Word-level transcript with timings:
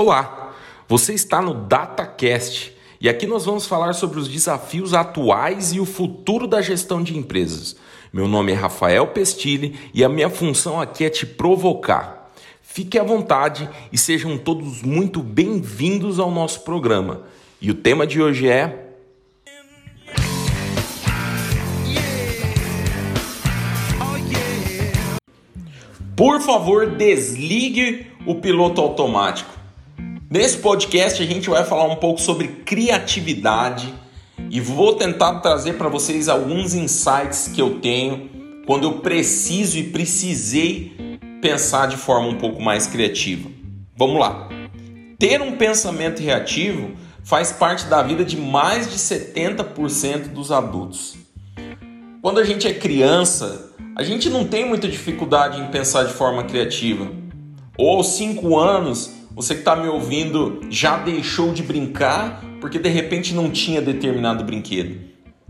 Olá, 0.00 0.52
você 0.86 1.12
está 1.12 1.42
no 1.42 1.52
DataCast 1.52 2.72
e 3.00 3.08
aqui 3.08 3.26
nós 3.26 3.44
vamos 3.44 3.66
falar 3.66 3.94
sobre 3.94 4.20
os 4.20 4.28
desafios 4.28 4.94
atuais 4.94 5.72
e 5.72 5.80
o 5.80 5.84
futuro 5.84 6.46
da 6.46 6.62
gestão 6.62 7.02
de 7.02 7.18
empresas. 7.18 7.74
Meu 8.12 8.28
nome 8.28 8.52
é 8.52 8.54
Rafael 8.54 9.08
Pestilli 9.08 9.76
e 9.92 10.04
a 10.04 10.08
minha 10.08 10.30
função 10.30 10.80
aqui 10.80 11.02
é 11.02 11.10
te 11.10 11.26
provocar. 11.26 12.30
Fique 12.62 12.96
à 12.96 13.02
vontade 13.02 13.68
e 13.92 13.98
sejam 13.98 14.38
todos 14.38 14.82
muito 14.82 15.20
bem-vindos 15.20 16.20
ao 16.20 16.30
nosso 16.30 16.60
programa. 16.60 17.22
E 17.60 17.68
o 17.68 17.74
tema 17.74 18.06
de 18.06 18.22
hoje 18.22 18.48
é 18.48 18.84
Por 26.14 26.40
favor, 26.40 26.86
desligue 26.86 28.06
o 28.24 28.36
piloto 28.36 28.80
automático. 28.80 29.57
Nesse 30.30 30.58
podcast 30.58 31.22
a 31.22 31.26
gente 31.26 31.48
vai 31.48 31.64
falar 31.64 31.86
um 31.86 31.96
pouco 31.96 32.20
sobre 32.20 32.48
criatividade 32.48 33.94
e 34.50 34.60
vou 34.60 34.94
tentar 34.94 35.40
trazer 35.40 35.78
para 35.78 35.88
vocês 35.88 36.28
alguns 36.28 36.74
insights 36.74 37.48
que 37.48 37.62
eu 37.62 37.80
tenho 37.80 38.28
quando 38.66 38.84
eu 38.84 38.98
preciso 38.98 39.78
e 39.78 39.84
precisei 39.84 41.18
pensar 41.40 41.86
de 41.86 41.96
forma 41.96 42.28
um 42.28 42.36
pouco 42.36 42.60
mais 42.60 42.86
criativa. 42.86 43.48
Vamos 43.96 44.20
lá. 44.20 44.50
Ter 45.18 45.40
um 45.40 45.56
pensamento 45.56 46.22
reativo 46.22 46.90
faz 47.24 47.50
parte 47.50 47.86
da 47.86 48.02
vida 48.02 48.22
de 48.22 48.36
mais 48.36 48.90
de 48.90 48.98
70% 48.98 50.28
dos 50.28 50.52
adultos. 50.52 51.16
Quando 52.20 52.38
a 52.38 52.44
gente 52.44 52.68
é 52.68 52.74
criança, 52.74 53.72
a 53.96 54.02
gente 54.02 54.28
não 54.28 54.44
tem 54.46 54.66
muita 54.66 54.88
dificuldade 54.88 55.58
em 55.58 55.68
pensar 55.68 56.04
de 56.04 56.12
forma 56.12 56.44
criativa. 56.44 57.10
Ou 57.78 57.96
aos 57.96 58.08
5 58.08 58.58
anos, 58.58 59.17
você 59.38 59.54
que 59.54 59.60
está 59.60 59.76
me 59.76 59.86
ouvindo 59.86 60.62
já 60.68 60.96
deixou 60.96 61.52
de 61.52 61.62
brincar 61.62 62.42
porque 62.60 62.76
de 62.76 62.88
repente 62.88 63.32
não 63.32 63.48
tinha 63.48 63.80
determinado 63.80 64.42
brinquedo. 64.42 64.98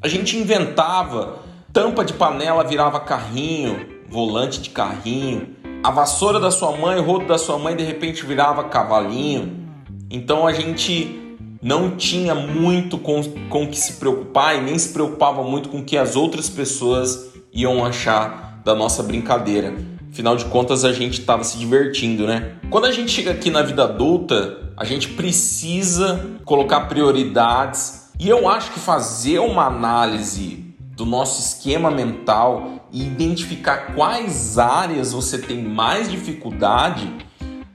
A 0.00 0.06
gente 0.06 0.36
inventava, 0.36 1.40
tampa 1.72 2.04
de 2.04 2.12
panela 2.12 2.62
virava 2.62 3.00
carrinho, 3.00 3.84
volante 4.08 4.60
de 4.60 4.70
carrinho, 4.70 5.56
a 5.82 5.90
vassoura 5.90 6.38
da 6.38 6.52
sua 6.52 6.76
mãe, 6.76 7.00
o 7.00 7.02
rodo 7.02 7.26
da 7.26 7.36
sua 7.36 7.58
mãe 7.58 7.74
de 7.74 7.82
repente 7.82 8.24
virava 8.24 8.62
cavalinho. 8.62 9.66
Então 10.08 10.46
a 10.46 10.52
gente 10.52 11.40
não 11.60 11.96
tinha 11.96 12.36
muito 12.36 12.96
com, 12.96 13.20
com 13.50 13.66
que 13.66 13.76
se 13.76 13.94
preocupar 13.94 14.56
e 14.56 14.60
nem 14.60 14.78
se 14.78 14.92
preocupava 14.92 15.42
muito 15.42 15.68
com 15.68 15.78
o 15.78 15.84
que 15.84 15.96
as 15.96 16.14
outras 16.14 16.48
pessoas 16.48 17.32
iam 17.52 17.84
achar 17.84 18.62
da 18.64 18.76
nossa 18.76 19.02
brincadeira. 19.02 19.74
Afinal 20.12 20.36
de 20.36 20.44
contas, 20.44 20.84
a 20.84 20.92
gente 20.92 21.20
estava 21.20 21.42
se 21.42 21.56
divertindo, 21.56 22.26
né? 22.26 22.56
Quando 22.68 22.84
a 22.84 22.92
gente 22.92 23.10
chega 23.10 23.30
aqui 23.30 23.48
na 23.48 23.62
vida 23.62 23.84
adulta, 23.84 24.58
a 24.76 24.84
gente 24.84 25.08
precisa 25.08 26.36
colocar 26.44 26.82
prioridades 26.82 28.10
e 28.20 28.28
eu 28.28 28.46
acho 28.46 28.72
que 28.72 28.78
fazer 28.78 29.38
uma 29.38 29.64
análise 29.64 30.76
do 30.94 31.06
nosso 31.06 31.40
esquema 31.40 31.90
mental 31.90 32.86
e 32.92 33.06
identificar 33.06 33.94
quais 33.94 34.58
áreas 34.58 35.14
você 35.14 35.38
tem 35.38 35.62
mais 35.62 36.10
dificuldade 36.10 37.10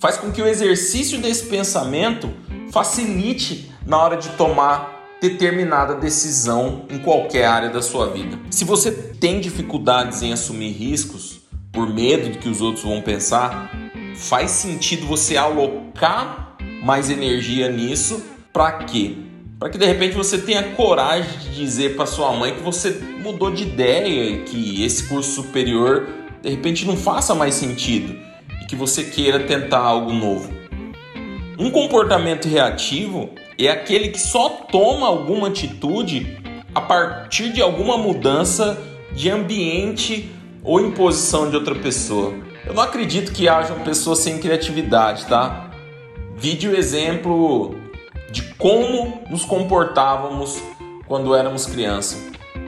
faz 0.00 0.16
com 0.16 0.32
que 0.32 0.40
o 0.40 0.46
exercício 0.46 1.20
desse 1.20 1.44
pensamento 1.48 2.30
facilite 2.70 3.70
na 3.86 3.98
hora 3.98 4.16
de 4.16 4.30
tomar 4.30 5.18
determinada 5.20 5.96
decisão 5.96 6.86
em 6.88 6.98
qualquer 6.98 7.44
área 7.44 7.68
da 7.68 7.82
sua 7.82 8.06
vida. 8.06 8.38
Se 8.50 8.64
você 8.64 8.90
tem 8.90 9.38
dificuldades 9.38 10.22
em 10.22 10.32
assumir 10.32 10.72
riscos 10.72 11.41
por 11.72 11.92
medo 11.92 12.30
de 12.30 12.38
que 12.38 12.48
os 12.48 12.60
outros 12.60 12.84
vão 12.84 13.00
pensar, 13.00 13.72
faz 14.14 14.50
sentido 14.50 15.06
você 15.06 15.36
alocar 15.36 16.56
mais 16.84 17.10
energia 17.10 17.70
nisso 17.70 18.22
para 18.52 18.84
quê? 18.84 19.16
Para 19.58 19.70
que 19.70 19.78
de 19.78 19.86
repente 19.86 20.14
você 20.14 20.38
tenha 20.38 20.62
coragem 20.74 21.38
de 21.38 21.54
dizer 21.54 21.96
para 21.96 22.04
sua 22.04 22.32
mãe 22.32 22.54
que 22.54 22.60
você 22.60 22.90
mudou 23.22 23.50
de 23.50 23.62
ideia 23.62 24.30
e 24.30 24.42
que 24.42 24.84
esse 24.84 25.08
curso 25.08 25.42
superior 25.42 26.08
de 26.42 26.50
repente 26.50 26.84
não 26.84 26.96
faça 26.96 27.34
mais 27.34 27.54
sentido 27.54 28.14
e 28.60 28.66
que 28.66 28.76
você 28.76 29.04
queira 29.04 29.40
tentar 29.40 29.78
algo 29.78 30.12
novo. 30.12 30.52
Um 31.58 31.70
comportamento 31.70 32.48
reativo 32.48 33.30
é 33.58 33.68
aquele 33.68 34.08
que 34.08 34.20
só 34.20 34.48
toma 34.48 35.06
alguma 35.06 35.48
atitude 35.48 36.38
a 36.74 36.80
partir 36.80 37.52
de 37.52 37.62
alguma 37.62 37.96
mudança 37.96 38.76
de 39.14 39.30
ambiente 39.30 40.28
ou 40.62 40.80
imposição 40.80 41.50
de 41.50 41.56
outra 41.56 41.74
pessoa. 41.74 42.32
Eu 42.64 42.74
não 42.74 42.82
acredito 42.82 43.32
que 43.32 43.48
hajam 43.48 43.80
pessoas 43.80 44.20
sem 44.20 44.38
criatividade, 44.38 45.26
tá? 45.26 45.70
Vídeo 46.36 46.76
exemplo 46.76 47.76
de 48.30 48.42
como 48.54 49.22
nos 49.28 49.44
comportávamos 49.44 50.62
quando 51.06 51.34
éramos 51.34 51.66
crianças. 51.66 52.22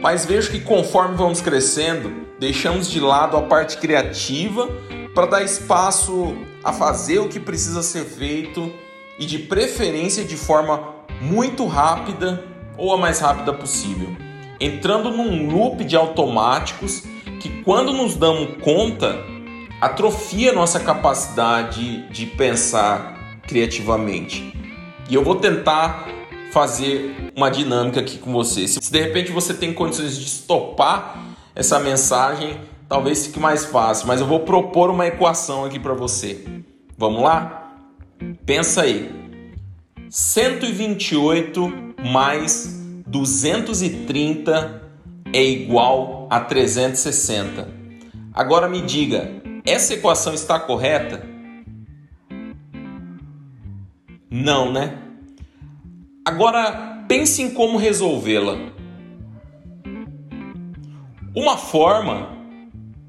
Mas 0.00 0.24
vejo 0.24 0.50
que 0.50 0.60
conforme 0.60 1.16
vamos 1.16 1.40
crescendo, 1.40 2.26
deixamos 2.38 2.90
de 2.90 3.00
lado 3.00 3.36
a 3.36 3.42
parte 3.42 3.76
criativa 3.76 4.68
para 5.14 5.26
dar 5.26 5.42
espaço 5.42 6.34
a 6.64 6.72
fazer 6.72 7.18
o 7.18 7.28
que 7.28 7.38
precisa 7.38 7.82
ser 7.82 8.04
feito 8.04 8.72
e 9.18 9.26
de 9.26 9.38
preferência 9.38 10.24
de 10.24 10.36
forma 10.36 10.94
muito 11.20 11.66
rápida 11.66 12.42
ou 12.78 12.94
a 12.94 12.96
mais 12.96 13.20
rápida 13.20 13.52
possível, 13.52 14.16
entrando 14.58 15.10
num 15.10 15.50
loop 15.50 15.84
de 15.84 15.96
automáticos 15.96 17.02
que, 17.40 17.62
quando 17.62 17.92
nos 17.92 18.14
damos 18.14 18.62
conta, 18.62 19.18
atrofia 19.80 20.52
nossa 20.52 20.78
capacidade 20.78 22.06
de 22.10 22.26
pensar 22.26 23.40
criativamente. 23.48 24.54
E 25.08 25.14
eu 25.14 25.24
vou 25.24 25.34
tentar 25.36 26.06
fazer 26.52 27.32
uma 27.34 27.50
dinâmica 27.50 28.00
aqui 28.00 28.18
com 28.18 28.30
você. 28.30 28.68
Se 28.68 28.92
de 28.92 29.00
repente 29.00 29.32
você 29.32 29.54
tem 29.54 29.72
condições 29.72 30.18
de 30.18 30.26
estopar 30.26 31.18
essa 31.54 31.80
mensagem, 31.80 32.60
talvez 32.88 33.26
fique 33.26 33.40
mais 33.40 33.64
fácil, 33.64 34.06
mas 34.06 34.20
eu 34.20 34.26
vou 34.26 34.40
propor 34.40 34.90
uma 34.90 35.06
equação 35.06 35.64
aqui 35.64 35.78
para 35.78 35.94
você. 35.94 36.44
Vamos 36.96 37.22
lá? 37.22 37.74
Pensa 38.44 38.82
aí. 38.82 39.10
128 40.10 41.94
mais 42.04 42.78
230 43.06 44.82
é 45.32 45.42
igual 45.42 46.19
a 46.30 46.38
360. 46.38 47.68
Agora 48.32 48.68
me 48.68 48.80
diga, 48.80 49.42
essa 49.66 49.94
equação 49.94 50.32
está 50.32 50.60
correta? 50.60 51.28
Não, 54.30 54.72
né? 54.72 54.96
Agora 56.24 57.04
pense 57.08 57.42
em 57.42 57.50
como 57.50 57.76
resolvê-la. 57.76 58.56
Uma 61.34 61.56
forma 61.56 62.28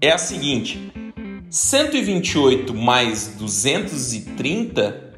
é 0.00 0.10
a 0.10 0.18
seguinte: 0.18 0.90
128 1.50 2.72
mais 2.72 3.34
230 3.36 5.12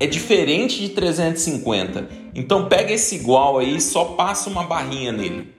é 0.00 0.06
diferente 0.06 0.80
de 0.80 0.88
350. 0.90 2.08
Então 2.34 2.68
pega 2.68 2.94
esse 2.94 3.16
igual 3.16 3.58
aí 3.58 3.76
e 3.76 3.80
só 3.82 4.06
passa 4.06 4.48
uma 4.48 4.62
barrinha 4.62 5.12
nele. 5.12 5.57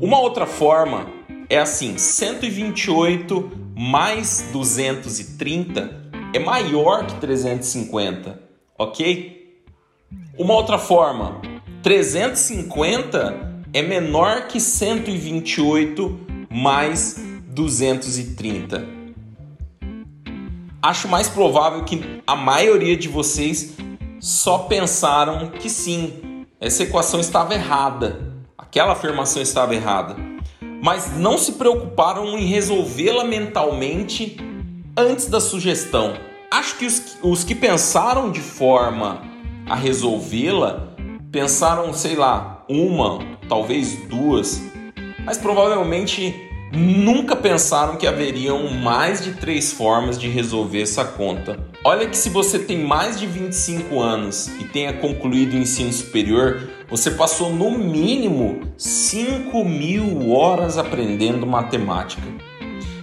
Uma 0.00 0.18
outra 0.18 0.46
forma 0.46 1.06
é 1.48 1.58
assim: 1.58 1.96
128 1.98 3.50
mais 3.76 4.48
230 4.52 6.10
é 6.32 6.38
maior 6.38 7.06
que 7.06 7.14
350, 7.16 8.40
ok? 8.78 9.60
Uma 10.38 10.54
outra 10.54 10.78
forma: 10.78 11.40
350 11.82 13.64
é 13.72 13.82
menor 13.82 14.48
que 14.48 14.60
128 14.60 16.20
mais 16.50 17.16
230 17.48 18.96
acho 20.88 21.08
mais 21.08 21.28
provável 21.28 21.84
que 21.84 22.22
a 22.26 22.36
maioria 22.36 22.96
de 22.96 23.08
vocês 23.08 23.74
só 24.20 24.58
pensaram 24.58 25.50
que 25.50 25.68
sim, 25.68 26.44
essa 26.60 26.84
equação 26.84 27.18
estava 27.20 27.54
errada, 27.54 28.25
aquela 28.76 28.92
afirmação 28.92 29.40
estava 29.40 29.74
errada, 29.74 30.14
mas 30.82 31.16
não 31.16 31.38
se 31.38 31.52
preocuparam 31.52 32.38
em 32.38 32.44
resolvê-la 32.44 33.24
mentalmente 33.24 34.36
antes 34.94 35.28
da 35.28 35.40
sugestão. 35.40 36.12
Acho 36.50 36.76
que 36.76 36.84
os, 36.84 37.16
os 37.22 37.42
que 37.42 37.54
pensaram 37.54 38.30
de 38.30 38.40
forma 38.40 39.22
a 39.66 39.74
resolvê-la 39.74 40.94
pensaram, 41.32 41.90
sei 41.94 42.16
lá, 42.16 42.66
uma, 42.68 43.20
talvez 43.48 43.96
duas, 44.10 44.60
mas 45.24 45.38
provavelmente 45.38 46.34
nunca 46.70 47.34
pensaram 47.34 47.96
que 47.96 48.06
haveriam 48.06 48.68
mais 48.68 49.24
de 49.24 49.32
três 49.32 49.72
formas 49.72 50.18
de 50.18 50.28
resolver 50.28 50.82
essa 50.82 51.02
conta. 51.02 51.58
Olha 51.88 52.08
que 52.08 52.18
se 52.18 52.30
você 52.30 52.58
tem 52.58 52.84
mais 52.84 53.16
de 53.16 53.28
25 53.28 54.00
anos 54.00 54.48
e 54.60 54.64
tenha 54.64 54.94
concluído 54.94 55.52
o 55.52 55.56
ensino 55.56 55.92
superior, 55.92 56.68
você 56.88 57.12
passou 57.12 57.52
no 57.52 57.78
mínimo 57.78 58.62
5 58.76 59.64
mil 59.64 60.32
horas 60.32 60.78
aprendendo 60.78 61.46
matemática. 61.46 62.24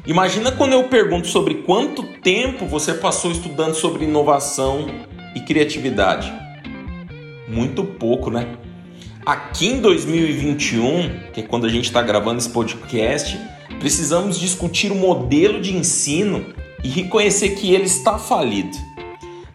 Imagina 0.05 0.51
quando 0.51 0.73
eu 0.73 0.83
pergunto 0.89 1.27
sobre 1.27 1.63
quanto 1.63 2.03
tempo 2.19 2.65
você 2.65 2.93
passou 2.93 3.31
estudando 3.31 3.73
sobre 3.73 4.03
inovação 4.03 4.85
e 5.33 5.39
criatividade? 5.39 6.33
Muito 7.47 7.85
pouco, 7.85 8.29
né? 8.29 8.49
Aqui 9.25 9.67
em 9.67 9.79
2021, 9.79 11.31
que 11.31 11.39
é 11.39 11.43
quando 11.43 11.65
a 11.65 11.69
gente 11.69 11.85
está 11.85 12.01
gravando 12.01 12.39
esse 12.39 12.49
podcast, 12.49 13.39
precisamos 13.79 14.37
discutir 14.37 14.91
o 14.91 14.95
modelo 14.95 15.61
de 15.61 15.73
ensino 15.73 16.53
e 16.83 16.89
reconhecer 16.89 17.49
que 17.49 17.73
ele 17.73 17.85
está 17.85 18.17
falido. 18.17 18.77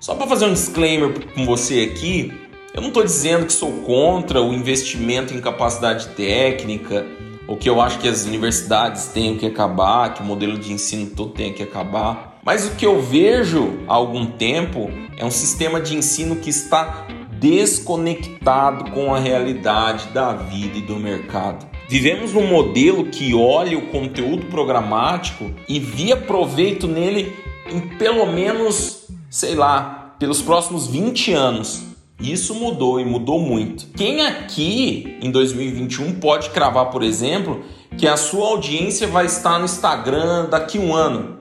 Só 0.01 0.15
para 0.15 0.27
fazer 0.27 0.47
um 0.47 0.53
disclaimer 0.53 1.13
com 1.35 1.45
você 1.45 1.81
aqui, 1.81 2.33
eu 2.75 2.81
não 2.81 2.89
estou 2.89 3.05
dizendo 3.05 3.47
que 3.47 3.53
sou 3.53 3.73
contra 3.83 4.41
o 4.41 4.53
investimento 4.55 5.35
em 5.35 5.41
capacidade 5.41 6.09
técnica 6.09 7.05
ou 7.49 7.57
que 7.57 7.69
eu 7.69 7.81
acho 7.81 7.99
que 7.99 8.07
as 8.07 8.25
universidades 8.25 9.07
tenham 9.07 9.37
que 9.37 9.47
acabar, 9.47 10.15
que 10.15 10.23
o 10.23 10.25
modelo 10.25 10.59
de 10.59 10.73
ensino 10.73 11.07
todo 11.07 11.33
tenha 11.33 11.53
que 11.53 11.63
acabar. 11.63 12.39
Mas 12.45 12.67
o 12.67 12.77
que 12.77 12.87
eu 12.87 13.03
vejo 13.03 13.81
há 13.89 13.95
algum 13.95 14.27
tempo 14.27 14.91
é 15.17 15.25
um 15.25 15.31
sistema 15.31 15.81
de 15.81 15.97
ensino 15.97 16.37
que 16.37 16.51
está 16.51 17.07
desconectado 17.33 18.91
com 18.93 19.15
a 19.15 19.19
realidade 19.19 20.09
da 20.09 20.33
vida 20.33 20.79
e 20.79 20.83
do 20.83 20.97
mercado. 20.97 21.68
Vivemos 21.88 22.35
num 22.35 22.46
modelo 22.46 23.06
que 23.06 23.35
olha 23.35 23.79
o 23.79 23.87
conteúdo 23.87 24.44
programático 24.46 25.50
e 25.67 25.81
via 25.81 26.19
proveito 26.19 26.87
nele 26.87 27.32
em 27.73 27.81
pelo 27.96 28.26
menos, 28.26 29.08
sei 29.31 29.55
lá, 29.55 30.14
pelos 30.19 30.43
próximos 30.43 30.87
20 30.87 31.32
anos. 31.32 31.82
Isso 32.20 32.55
mudou 32.55 33.00
e 33.00 33.06
mudou 33.06 33.40
muito. 33.40 33.87
Quem 33.96 34.20
aqui 34.26 35.17
em 35.23 35.31
2021 35.31 36.20
pode 36.20 36.50
cravar, 36.50 36.90
por 36.90 37.02
exemplo, 37.02 37.62
que 37.96 38.06
a 38.06 38.19
sua 38.19 38.49
audiência 38.49 39.06
vai 39.06 39.25
estar 39.25 39.58
no 39.58 39.64
Instagram 39.64 40.46
daqui 40.50 40.79
um 40.79 40.94
ano? 40.94 41.38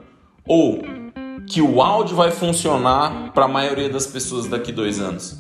Ou 0.48 0.82
que 1.46 1.62
o 1.62 1.82
áudio 1.82 2.16
vai 2.16 2.32
funcionar 2.32 3.34
para 3.34 3.46
a 3.46 3.50
maioria 3.50 3.90
das 3.90 4.08
pessoas 4.08 4.48
daqui 4.48 4.72
dois 4.72 4.98
anos? 4.98 5.38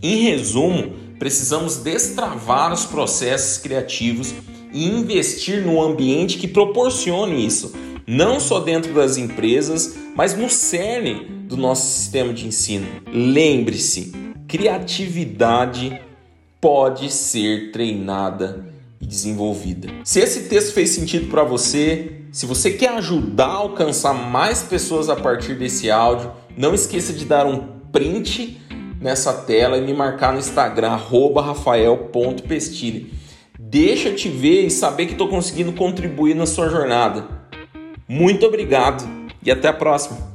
Em 0.00 0.22
resumo, 0.22 0.92
precisamos 1.24 1.78
destravar 1.78 2.70
os 2.70 2.84
processos 2.84 3.56
criativos 3.56 4.34
e 4.70 4.84
investir 4.84 5.62
no 5.62 5.82
ambiente 5.82 6.36
que 6.36 6.46
proporcione 6.46 7.46
isso, 7.46 7.72
não 8.06 8.38
só 8.38 8.60
dentro 8.60 8.92
das 8.92 9.16
empresas, 9.16 9.96
mas 10.14 10.36
no 10.36 10.50
cerne 10.50 11.24
do 11.48 11.56
nosso 11.56 11.98
sistema 11.98 12.30
de 12.30 12.46
ensino. 12.46 12.86
Lembre-se, 13.10 14.12
criatividade 14.46 15.98
pode 16.60 17.10
ser 17.10 17.72
treinada 17.72 18.66
e 19.00 19.06
desenvolvida. 19.06 19.88
Se 20.04 20.20
esse 20.20 20.42
texto 20.42 20.74
fez 20.74 20.90
sentido 20.90 21.30
para 21.30 21.42
você, 21.42 22.20
se 22.30 22.44
você 22.44 22.70
quer 22.72 22.90
ajudar 22.98 23.46
a 23.46 23.54
alcançar 23.54 24.12
mais 24.12 24.62
pessoas 24.62 25.08
a 25.08 25.16
partir 25.16 25.54
desse 25.54 25.90
áudio, 25.90 26.30
não 26.54 26.74
esqueça 26.74 27.14
de 27.14 27.24
dar 27.24 27.46
um 27.46 27.66
print 27.90 28.60
nessa 29.04 29.34
tela 29.34 29.76
e 29.76 29.82
me 29.82 29.92
marcar 29.92 30.32
no 30.32 30.38
Instagram, 30.38 30.98
rafael.pestilli. 31.42 33.12
Deixa 33.58 34.08
eu 34.08 34.16
te 34.16 34.30
ver 34.30 34.62
e 34.64 34.70
saber 34.70 35.04
que 35.04 35.12
estou 35.12 35.28
conseguindo 35.28 35.74
contribuir 35.74 36.34
na 36.34 36.46
sua 36.46 36.70
jornada. 36.70 37.28
Muito 38.08 38.46
obrigado 38.46 39.04
e 39.42 39.50
até 39.50 39.68
a 39.68 39.74
próxima! 39.74 40.33